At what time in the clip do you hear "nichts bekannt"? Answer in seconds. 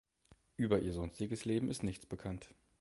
1.83-2.49